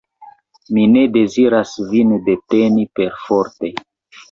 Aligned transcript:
Mi 0.77 0.85
ne 0.93 1.03
deziras 1.17 1.75
vin 1.91 2.17
deteni 2.31 2.89
perforte! 3.03 3.75